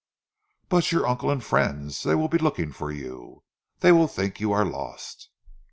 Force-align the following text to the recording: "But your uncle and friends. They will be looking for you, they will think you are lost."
"But 0.67 0.91
your 0.91 1.05
uncle 1.05 1.29
and 1.29 1.43
friends. 1.43 2.01
They 2.01 2.15
will 2.15 2.27
be 2.27 2.39
looking 2.39 2.71
for 2.71 2.91
you, 2.91 3.43
they 3.81 3.91
will 3.91 4.07
think 4.07 4.39
you 4.39 4.51
are 4.51 4.65
lost." 4.65 5.29